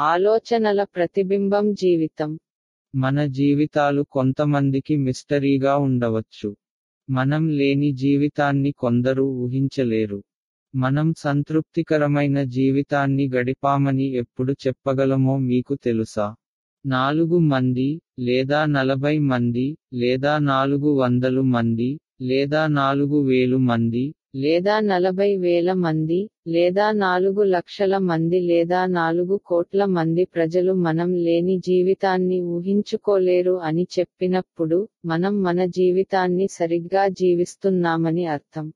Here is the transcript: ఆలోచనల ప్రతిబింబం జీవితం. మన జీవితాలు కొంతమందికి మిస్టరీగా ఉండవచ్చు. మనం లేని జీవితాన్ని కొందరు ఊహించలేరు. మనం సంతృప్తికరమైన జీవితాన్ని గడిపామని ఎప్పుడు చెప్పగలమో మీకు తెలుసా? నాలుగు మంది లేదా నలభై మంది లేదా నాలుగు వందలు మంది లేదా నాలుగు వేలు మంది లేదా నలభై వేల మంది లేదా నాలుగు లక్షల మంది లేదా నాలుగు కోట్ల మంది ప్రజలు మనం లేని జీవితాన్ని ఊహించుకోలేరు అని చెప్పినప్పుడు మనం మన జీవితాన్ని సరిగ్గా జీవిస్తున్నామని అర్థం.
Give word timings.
ఆలోచనల 0.00 0.84
ప్రతిబింబం 0.84 1.74
జీవితం. 1.74 2.38
మన 2.94 3.26
జీవితాలు 3.26 4.02
కొంతమందికి 4.02 4.96
మిస్టరీగా 4.96 5.76
ఉండవచ్చు. 5.76 6.56
మనం 7.10 7.48
లేని 7.48 7.92
జీవితాన్ని 7.92 8.72
కొందరు 8.72 9.22
ఊహించలేరు. 9.22 10.22
మనం 10.74 11.14
సంతృప్తికరమైన 11.18 12.42
జీవితాన్ని 12.42 13.28
గడిపామని 13.28 14.12
ఎప్పుడు 14.12 14.52
చెప్పగలమో 14.52 15.38
మీకు 15.38 15.74
తెలుసా? 15.74 16.34
నాలుగు 16.86 17.38
మంది 17.38 18.00
లేదా 18.18 18.64
నలభై 18.66 19.18
మంది 19.18 19.76
లేదా 19.94 20.38
నాలుగు 20.38 20.88
వందలు 20.88 21.42
మంది 21.42 22.00
లేదా 22.22 22.66
నాలుగు 22.66 23.20
వేలు 23.20 23.56
మంది 23.56 24.14
లేదా 24.34 24.74
నలభై 24.84 25.28
వేల 25.36 25.70
మంది 25.76 26.18
లేదా 26.46 26.86
నాలుగు 26.96 27.42
లక్షల 27.48 27.94
మంది 28.04 28.38
లేదా 28.46 28.80
నాలుగు 28.92 29.36
కోట్ల 29.44 29.84
మంది 29.92 30.24
ప్రజలు 30.32 30.72
మనం 30.80 31.10
లేని 31.24 31.56
జీవితాన్ని 31.64 32.38
ఊహించుకోలేరు 32.48 33.56
అని 33.62 33.86
చెప్పినప్పుడు 33.96 34.78
మనం 35.04 35.36
మన 35.42 35.64
జీవితాన్ని 35.74 36.48
సరిగ్గా 36.52 37.04
జీవిస్తున్నామని 37.16 38.26
అర్థం. 38.28 38.66